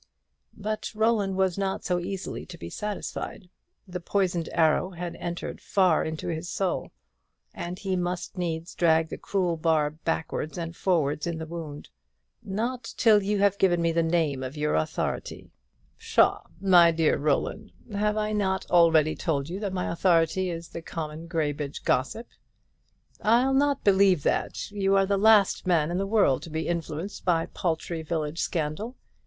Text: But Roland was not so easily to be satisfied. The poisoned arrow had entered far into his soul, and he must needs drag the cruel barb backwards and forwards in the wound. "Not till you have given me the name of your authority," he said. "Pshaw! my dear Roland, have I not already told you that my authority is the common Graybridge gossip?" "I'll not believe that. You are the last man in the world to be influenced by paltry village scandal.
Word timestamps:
But 0.57 0.91
Roland 0.95 1.35
was 1.35 1.59
not 1.59 1.83
so 1.85 1.99
easily 1.99 2.43
to 2.47 2.57
be 2.57 2.71
satisfied. 2.71 3.51
The 3.87 3.99
poisoned 3.99 4.49
arrow 4.51 4.89
had 4.89 5.15
entered 5.17 5.61
far 5.61 6.03
into 6.03 6.27
his 6.29 6.49
soul, 6.49 6.89
and 7.53 7.77
he 7.77 7.95
must 7.95 8.35
needs 8.35 8.73
drag 8.73 9.09
the 9.09 9.19
cruel 9.19 9.57
barb 9.57 10.03
backwards 10.03 10.57
and 10.57 10.75
forwards 10.75 11.27
in 11.27 11.37
the 11.37 11.45
wound. 11.45 11.89
"Not 12.41 12.95
till 12.97 13.21
you 13.21 13.37
have 13.41 13.59
given 13.59 13.79
me 13.79 13.91
the 13.91 14.01
name 14.01 14.41
of 14.41 14.57
your 14.57 14.73
authority," 14.73 15.35
he 15.35 15.43
said. 15.43 15.99
"Pshaw! 15.99 16.43
my 16.59 16.89
dear 16.89 17.15
Roland, 17.19 17.71
have 17.93 18.17
I 18.17 18.31
not 18.31 18.65
already 18.71 19.15
told 19.15 19.49
you 19.49 19.59
that 19.59 19.71
my 19.71 19.85
authority 19.91 20.49
is 20.49 20.69
the 20.69 20.81
common 20.81 21.27
Graybridge 21.27 21.83
gossip?" 21.83 22.25
"I'll 23.21 23.53
not 23.53 23.83
believe 23.83 24.23
that. 24.23 24.71
You 24.71 24.95
are 24.95 25.05
the 25.05 25.17
last 25.19 25.67
man 25.67 25.91
in 25.91 25.99
the 25.99 26.07
world 26.07 26.41
to 26.41 26.49
be 26.49 26.67
influenced 26.67 27.23
by 27.23 27.45
paltry 27.45 28.01
village 28.01 28.39
scandal. 28.39 28.95